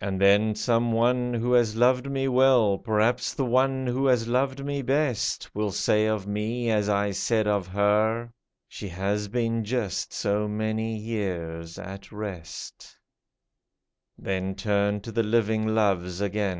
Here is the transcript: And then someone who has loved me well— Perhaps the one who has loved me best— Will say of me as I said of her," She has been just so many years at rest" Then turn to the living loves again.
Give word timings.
And 0.00 0.18
then 0.22 0.54
someone 0.54 1.34
who 1.34 1.52
has 1.52 1.76
loved 1.76 2.10
me 2.10 2.28
well— 2.28 2.78
Perhaps 2.78 3.34
the 3.34 3.44
one 3.44 3.86
who 3.86 4.06
has 4.06 4.26
loved 4.26 4.64
me 4.64 4.80
best— 4.80 5.50
Will 5.54 5.70
say 5.70 6.06
of 6.06 6.26
me 6.26 6.70
as 6.70 6.88
I 6.88 7.10
said 7.10 7.46
of 7.46 7.66
her," 7.68 8.30
She 8.68 8.88
has 8.88 9.28
been 9.28 9.62
just 9.66 10.14
so 10.14 10.48
many 10.48 10.96
years 10.96 11.78
at 11.78 12.10
rest" 12.10 12.96
Then 14.18 14.54
turn 14.54 15.02
to 15.02 15.12
the 15.12 15.22
living 15.22 15.66
loves 15.66 16.22
again. 16.22 16.58